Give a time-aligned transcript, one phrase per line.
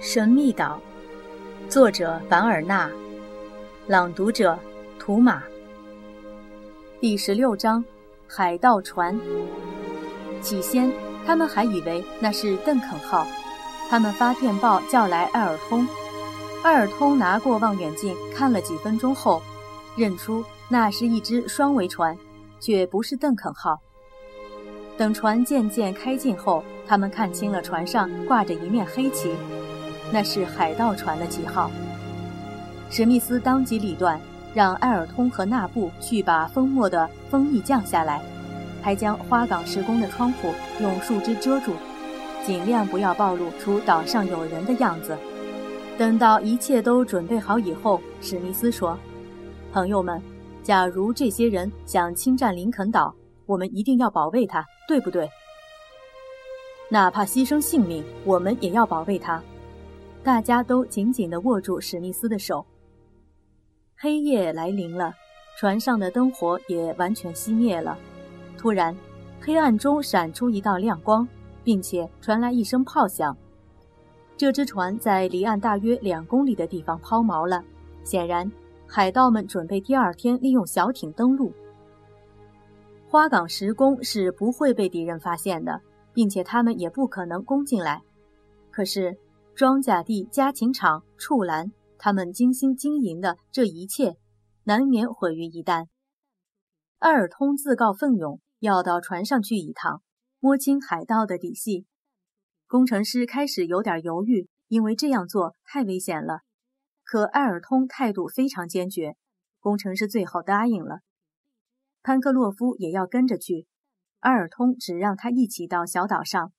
[0.00, 0.80] 神秘岛，
[1.68, 2.90] 作者凡尔纳，
[3.86, 4.58] 朗读者
[4.98, 5.42] 图马。
[6.98, 7.84] 第十六章，
[8.26, 9.20] 海盗船。
[10.40, 10.90] 起先，
[11.26, 13.26] 他们还以为那是邓肯号，
[13.90, 15.86] 他们发电报叫来艾尔通。
[16.62, 19.42] 艾尔通拿过望远镜看了几分钟后，
[19.98, 22.16] 认出那是一只双桅船，
[22.58, 23.78] 却不是邓肯号。
[24.96, 29.34] 等船渐渐开进后，他们看清了船上挂着一面黑旗。
[30.12, 31.70] 那是海盗船的旗号。
[32.90, 34.20] 史密斯当机立断，
[34.52, 38.20] 让埃尔通和纳布去把风末的风力降下来，
[38.82, 41.72] 还将花岗石工的窗户用树枝遮住，
[42.44, 45.16] 尽量不要暴露出岛上有人的样子。
[45.96, 48.98] 等到一切都准备好以后，史密斯说
[49.70, 50.20] ：“朋友们，
[50.62, 53.14] 假如这些人想侵占林肯岛，
[53.46, 55.28] 我们一定要保卫它，对不对？
[56.88, 59.40] 哪怕牺牲性命，我们也要保卫它。”
[60.22, 62.64] 大家都紧紧地握住史密斯的手。
[63.96, 65.14] 黑夜来临了，
[65.58, 67.98] 船上的灯火也完全熄灭了。
[68.58, 68.94] 突然，
[69.40, 71.26] 黑暗中闪出一道亮光，
[71.64, 73.34] 并且传来一声炮响。
[74.36, 77.64] 这只船在离岸大约两公里的地方抛锚了。
[78.04, 78.50] 显然，
[78.86, 81.50] 海盗们准备第二天利用小艇登陆。
[83.08, 85.80] 花岗石工是不会被敌人发现的，
[86.12, 88.02] 并且他们也不可能攻进来。
[88.70, 89.16] 可是。
[89.60, 94.16] 庄稼地、家禽场、畜栏，他们精心经营的这一切，
[94.64, 95.88] 难免毁于一旦。
[97.00, 100.00] 埃尔通自告奋勇要到船上去一趟，
[100.38, 101.84] 摸清海盗的底细。
[102.66, 106.38] 工程师开始有点犹豫，因为这样做太危险了。
[107.04, 109.14] 可埃尔通态度非常坚决，
[109.58, 111.00] 工程师最后答应了。
[112.02, 113.66] 潘克洛夫也要跟着去，
[114.20, 116.50] 埃尔通只让他一起到小岛上。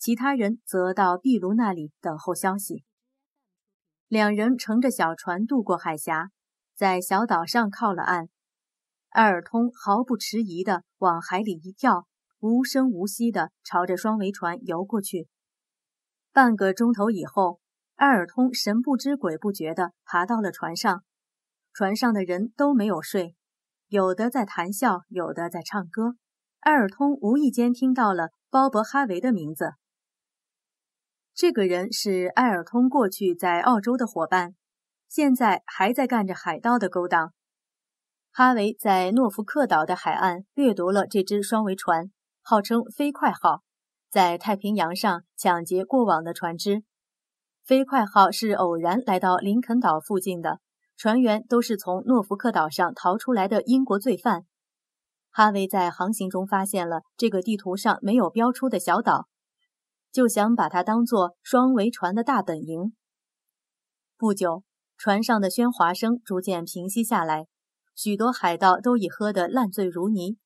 [0.00, 2.84] 其他人则到壁炉那里等候消息。
[4.08, 6.30] 两人乘着小船渡过海峡，
[6.74, 8.30] 在小岛上靠了岸。
[9.10, 12.06] 埃尔通毫不迟疑地往海里一跳，
[12.38, 15.28] 无声无息地朝着双桅船游过去。
[16.32, 17.60] 半个钟头以后，
[17.96, 21.04] 埃尔通神不知鬼不觉地爬到了船上。
[21.74, 23.36] 船上的人都没有睡，
[23.88, 26.14] 有的在谈笑，有的在唱歌。
[26.60, 29.74] 埃尔通无意间听到了鲍勃·哈维的名字。
[31.40, 34.56] 这个人是埃尔通过去在澳洲的伙伴，
[35.08, 37.32] 现在还在干着海盗的勾当。
[38.30, 42.10] 哈维在诺福克岛的海岸掠夺了这只双桅船，
[42.42, 43.62] 号称“飞快号”，
[44.12, 46.82] 在太平洋上抢劫过往的船只。
[47.64, 50.58] 飞快号是偶然来到林肯岛附近的，
[50.94, 54.44] 船员都是从诺福克岛上逃出来的英国罪犯。
[55.30, 59.28] 哈维在航行中发现了这个地图上没有标出的小岛。
[60.12, 62.94] 就想把它当做双桅船的大本营。
[64.16, 64.64] 不久，
[64.96, 67.46] 船上的喧哗声逐渐平息下来，
[67.94, 70.36] 许多海盗都已喝得烂醉如泥。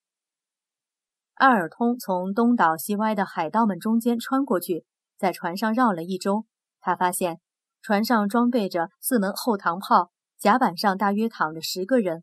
[1.34, 4.84] 阿尔通从东倒西歪的海盗们中间穿过去，
[5.18, 6.46] 在船上绕了一周。
[6.80, 7.40] 他发现
[7.82, 12.22] 船上装备着四门后膛炮，甲板上大约躺着十个人，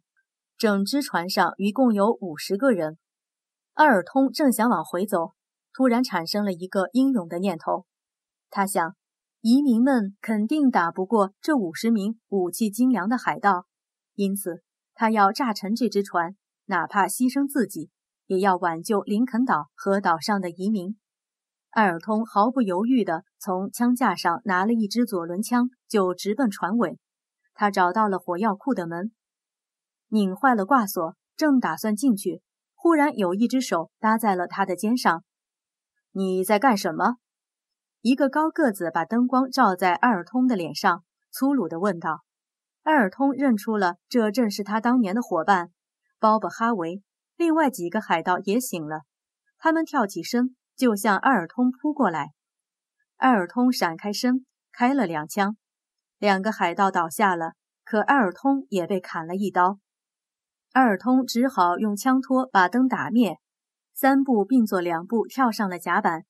[0.57, 2.97] 整只船上一共有五十个人。
[3.73, 5.33] 阿尔通正想往回走。
[5.73, 7.85] 突然产生了一个英勇的念头，
[8.49, 8.95] 他想，
[9.39, 13.65] 移民们肯定打不过这五十名武器精良的海盗，
[14.15, 17.89] 因此他要炸沉这只船，哪怕牺牲自己，
[18.27, 20.97] 也要挽救林肯岛和岛上的移民。
[21.69, 26.99] 艾尔通毫不犹豫地从枪架上拿了一支左轮枪，就直奔船尾。
[27.53, 29.13] 他找到了火药库的门，
[30.09, 32.41] 拧坏了挂锁，正打算进去，
[32.75, 35.23] 忽然有一只手搭在了他的肩上。
[36.13, 37.15] 你在干什么？
[38.01, 42.23] 一个高个子把灯光照在埃尔通的脸上，粗鲁地问道。
[42.83, 45.69] 埃尔通认出了，这正是他当年的伙伴
[46.19, 47.01] 鲍勃·哈维。
[47.37, 49.03] 另外几个海盗也醒了，
[49.57, 52.33] 他们跳起身就向埃尔通扑过来。
[53.17, 55.55] 埃尔通闪开身，开了两枪，
[56.17, 57.53] 两个海盗倒下了，
[57.85, 59.79] 可埃尔通也被砍了一刀。
[60.73, 63.37] 埃尔通只好用枪托把灯打灭。
[64.01, 66.25] 三步并作两步跳上了甲板，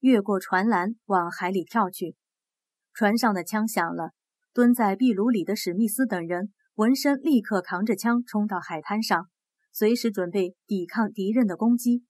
[0.00, 2.16] 越过船栏往海里跳去。
[2.94, 4.12] 船上的枪响了，
[4.54, 9.28] 蹲在壁炉里的史密斯等人闻声立刻扛着枪冲到海滩上，
[9.70, 12.06] 随时准备抵抗敌人的攻击。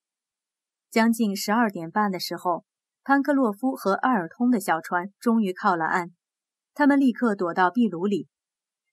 [0.93, 2.65] 将近十二点半的时候，
[3.03, 6.13] 潘克洛夫和埃尔通的小船终于靠了岸，
[6.73, 8.29] 他们立刻躲到壁炉里。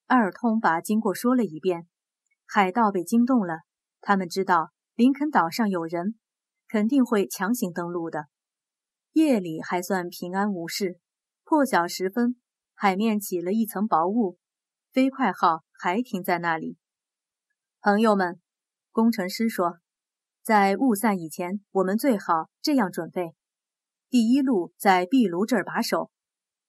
[0.08, 1.86] 埃尔通把经过说了一遍，
[2.48, 3.60] 海盗被惊动了，
[4.02, 4.72] 他们知道。
[5.02, 6.14] 林肯岛上有人，
[6.68, 8.28] 肯定会强行登陆的。
[9.14, 11.00] 夜里还算平安无事，
[11.44, 12.36] 破晓时分，
[12.76, 14.38] 海面起了一层薄雾，
[14.92, 16.78] 飞快号还停在那里。
[17.82, 18.40] 朋友们，
[18.92, 19.80] 工程师说，
[20.44, 23.34] 在雾散以前，我们最好这样准备：
[24.08, 26.12] 第一路在壁炉这儿把守，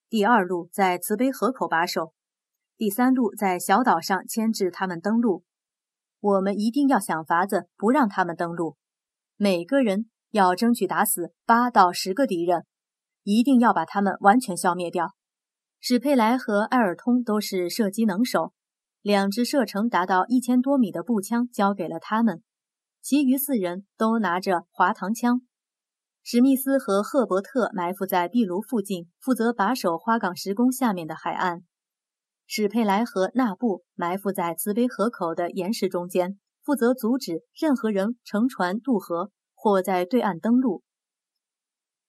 [0.09, 2.15] 第二路在慈悲河口把守，
[2.79, 5.45] 第三路在小岛上牵制他们登陆。
[6.23, 8.77] 我们一定要想法子不让他们登陆，
[9.37, 12.65] 每个人要争取打死八到十个敌人。
[13.25, 15.15] 一定要把他们完全消灭掉。
[15.81, 18.53] 史佩莱和艾尔通都是射击能手，
[19.01, 22.43] 两支射程达到一千多米的步枪交给了他们，
[23.01, 25.43] 其余四人都拿着滑膛枪。
[26.23, 31.63] 史密斯和赫伯特埋伏在壁炉附近，负责把守花岗石宫下面的海岸。
[32.55, 40.83] 史佩莱和纳布埋伏在慈悲河口的岩石中间，负责阻止任何人乘船渡河或在对岸登陆。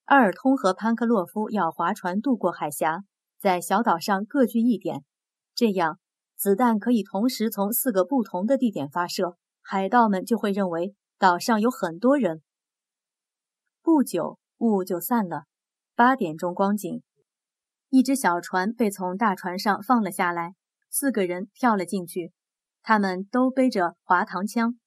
[0.03, 3.05] 阿尔通和潘克洛夫要划船渡过海峡，
[3.39, 5.05] 在小岛上各据一点，
[5.55, 5.99] 这样
[6.35, 12.41] 子弹可以同时从四个不同的地点发射，海盗们就会认为岛上有很多人。
[13.81, 15.43] 不久，雾就散了。
[15.95, 17.01] 八点钟光景，
[17.93, 20.55] 一只小船被从大船上放了下来，
[20.89, 22.31] 四个人跳了进去，
[22.81, 24.79] 他们都背着滑膛枪。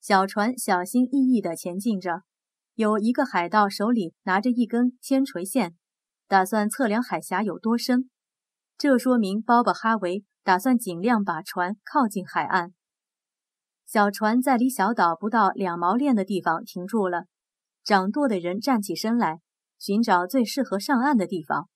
[0.00, 2.22] 小船小心翼翼地前进着。
[2.74, 5.76] 有一个海盗手里拿着一根铅锤线，
[6.26, 8.10] 打算测量海峡有多深。
[8.76, 12.74] 这说明鲍勃哈维打算尽量把船靠近海岸。
[13.86, 17.26] 小船在离小岛不到两毛链的地方停住了。
[17.84, 19.38] 掌舵的人站起身来，
[19.78, 21.68] 寻找最适合上岸的地方。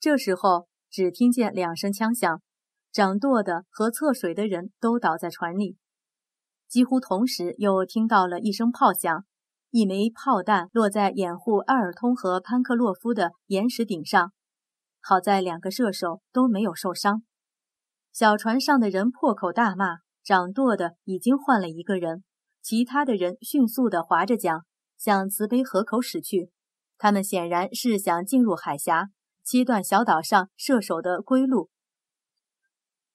[0.00, 2.40] 这时候，只听见两声枪响，
[2.90, 5.76] 掌舵的和测水的人都倒在船里。
[6.66, 9.24] 几乎同时，又听到了一声炮响。
[9.72, 14.32] 一枚炮弹落在掩护埃尔通和潘克洛夫的岩石顶上，
[15.00, 17.22] 好在两个射手都没有受伤。
[18.10, 22.24] 小船上的人破口大骂，掌舵的已经换了一个人，
[22.62, 24.62] 其他的人迅速地划着桨
[24.98, 26.50] 向慈悲河口驶去。
[26.98, 29.10] 他们显然是想进入海峡，
[29.50, 31.70] 切断小岛上射手的归路。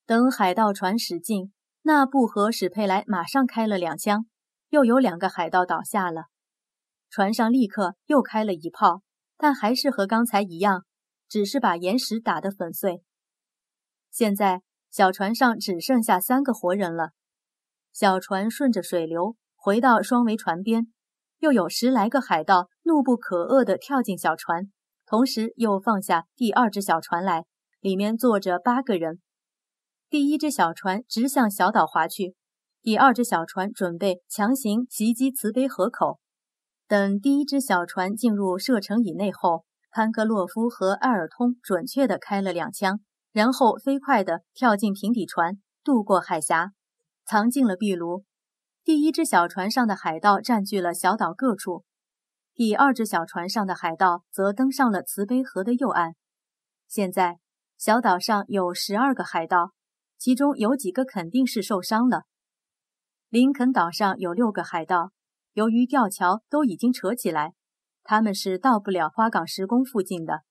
[0.06, 1.54] 等海盗船驶近，
[1.84, 4.26] 纳布和史佩莱马上开了两枪，
[4.68, 6.24] 又有两个海盗倒下了。
[7.10, 9.02] 船上立刻又开了一炮，
[9.38, 10.84] 但还是和刚才一样，
[11.30, 13.02] 只是把岩石打得粉碎。
[14.12, 14.62] 现在
[14.92, 17.12] 小船上只剩下三个活人了。
[17.94, 20.92] 小船顺着水流回到双桅船边，
[21.40, 24.70] 又有十来个海盗怒不可遏地跳进小船，
[25.06, 27.46] 同时又放下第二只小船来，
[27.80, 29.22] 里面坐着八个人。
[30.10, 32.36] 第一只小船直向小岛划去，
[32.82, 36.20] 第二只小船准备强行袭击慈悲河口。
[36.88, 43.00] 等第一只小船进入射程以内后，潘格洛夫和艾尔通准确地开了两枪，
[43.32, 46.72] 然后飞快地跳进平底船，渡过海峡，
[47.26, 48.24] 藏进了壁炉。
[48.84, 51.84] 第一只小船上的海盗占据了小岛各处，
[52.56, 56.16] 第二只小船上的海盗则登上了慈悲河的右岸。
[56.88, 57.40] 现在，
[57.78, 59.74] 小岛上有十二个海盗，
[60.18, 62.24] 其中有几个肯定是受伤了。
[63.28, 65.12] 林肯岛上有六个海盗。
[65.52, 67.54] 由于吊桥都已经扯起来，
[68.04, 70.44] 他们是到不了花岗石宫附近的。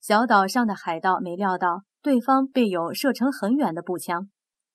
[0.00, 4.30] 小岛上的海盗没料到对方备有射程很远的步枪，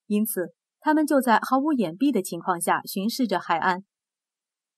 [0.07, 3.85] 因此他们就在毫无掩蔽的情况下巡视着海岸。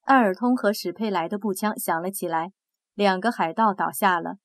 [0.05, 2.51] 埃尔通和史佩莱的步枪响了起来，
[2.95, 4.38] 两个海盗倒下了，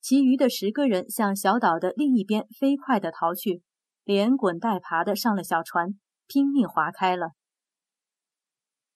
[0.00, 3.62] 其余的十个人向小岛的另一边飞快地逃去，
[4.04, 7.32] 连滚带爬地上了小船，拼命划开了。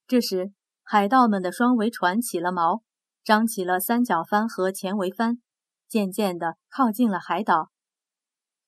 [0.06, 0.52] 这时。
[0.82, 2.82] 海盗们的双桅船起了锚，
[3.22, 5.40] 张起了三角帆和前桅帆，
[5.86, 7.70] 渐渐地靠近了海岛。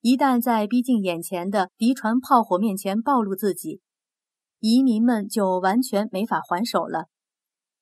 [0.03, 3.81] 一旦在逼近眼前的敌船炮火面前暴露自己，
[4.61, 7.09] 移民们就完全没法还手了。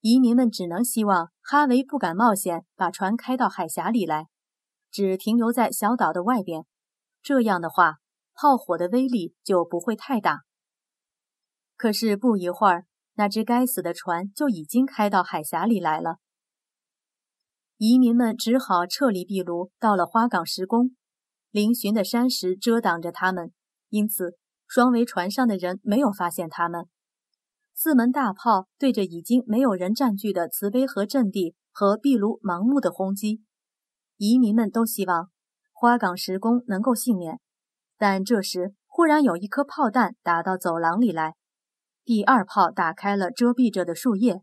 [0.00, 4.28] 移民们只能希望哈维不敢冒险把船开到海峡里来，
[4.90, 6.64] 只停留在小岛的外边。
[7.22, 7.96] 这样的话，
[8.34, 10.40] 炮火的威力就不会太大。
[11.76, 12.86] 可是不一会儿。
[13.14, 16.20] 那只该死的船就已经开到海峡里来了，
[17.76, 20.96] 移民们只好撤离壁炉，到了花岗石宫。
[21.52, 23.52] 嶙峋的山石遮挡着他们，
[23.90, 26.88] 因此双桅船上的人没有发现他们。
[27.82, 33.42] 四门大炮对着已经没有人占据的慈悲河阵地和壁炉盲目的轰击，
[34.18, 35.30] 移民们都希望
[35.72, 37.40] 花岗石宫能够幸免。
[37.96, 41.36] 但这时忽然有一颗炮弹打到走廊里来。
[42.04, 44.42] 第二炮打开了遮蔽着的树叶，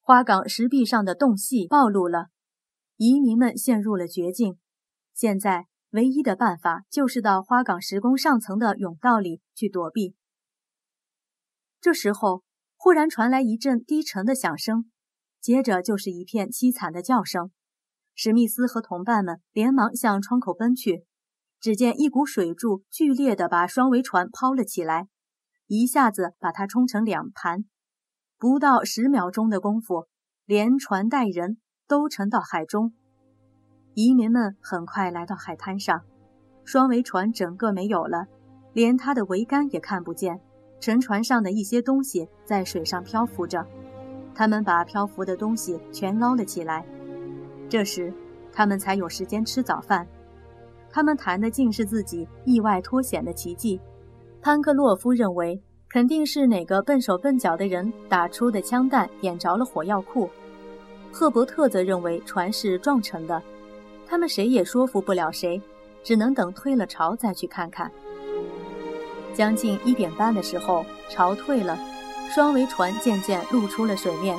[0.00, 2.30] 花岗石壁上的洞隙暴露了，
[2.96, 4.58] 移民们陷入了绝境，
[5.14, 10.16] 现在唯一的办法就是到花岗石宫上层的甬道里去躲避。
[11.80, 12.42] 这时候，
[12.76, 14.90] 忽然传来一阵低沉的响声，
[15.40, 17.50] 接着就是一片凄惨的叫声。
[18.14, 21.04] 史密斯和同伴们连忙向窗口奔去，
[21.60, 25.08] 只见一股水柱剧烈地把双桅船抛了起来，
[25.66, 27.64] 一下子把它冲成两盘。
[28.38, 30.06] 不到十秒钟的功夫，
[30.44, 32.92] 连船带人都沉到海中。
[33.94, 36.04] 移民们很快来到海滩上，
[36.64, 38.26] 双桅船整个没有了，
[38.72, 40.40] 连它的桅杆也看不见。
[40.80, 43.66] 沉船上的一些东西在水上漂浮着，
[44.34, 46.84] 他们把漂浮的东西全捞了起来。
[47.68, 48.12] 这时，
[48.52, 50.06] 他们才有时间吃早饭。
[50.90, 53.80] 他们谈的竟是自己意外脱险的奇迹。
[54.40, 60.30] 潘克洛夫认为，肯定是哪个笨手笨脚的人打出的枪弹点着了火药库。
[61.10, 63.42] 赫伯特则认为船是撞沉的。
[64.06, 65.60] 他们谁也说服不了谁，
[66.02, 67.90] 只能等退了潮再去看看。
[69.36, 71.78] 将近一点半的时候，潮退了，
[72.34, 74.36] 双桅船渐渐露出了水面。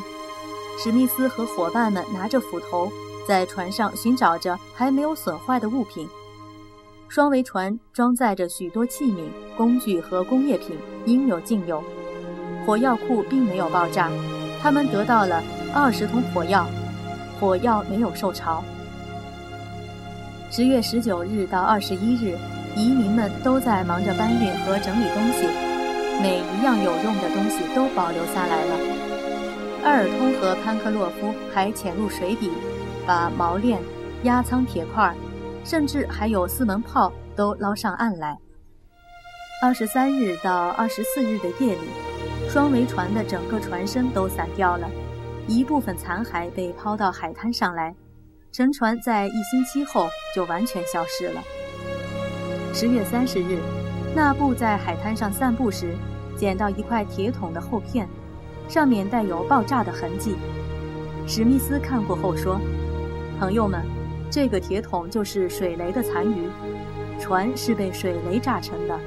[0.80, 2.92] 史密斯和伙伴们拿着斧头。
[3.27, 6.08] 在船上寻找着还没有损坏的物品。
[7.10, 9.25] 双桅船装载着许多器皿、
[9.58, 11.84] 工具和工业品，应有尽有。
[12.66, 14.10] 火药库并没有爆炸，
[14.62, 16.66] 他们得到了二十桶火药，
[17.38, 18.63] 火药没有受潮。
[20.50, 22.38] 十月十九日到二十一日，
[22.77, 25.48] 移民们都在忙着搬运和整理东西，
[26.22, 28.75] 每一样有用的东西都保留下来了。
[29.84, 32.51] 埃尔通和潘克洛夫还潜入水底。
[33.07, 33.79] 把锚链、
[34.24, 35.15] 压舱铁块，
[35.63, 38.38] 甚至还有四门炮都捞上岸来。
[39.62, 41.88] 二十三日到二十四日的夜里，
[42.50, 44.89] 双桅船的整个船身都散掉了，
[45.48, 47.96] 一部分残骸被抛到海滩上来。
[48.51, 51.41] 沉船在一星期后就完全消失了。
[52.79, 53.57] 十月三十日，
[54.15, 55.96] 纳布在海滩上散步时，
[56.36, 58.07] 捡到一块铁桶的厚片，
[58.69, 60.36] 上面带有爆炸的痕迹。
[61.25, 62.62] 史密斯看过后说。
[63.39, 63.84] 朋友们，
[64.29, 66.48] 这个铁桶就是水雷的残余，
[67.19, 69.00] 船是被水雷炸沉的。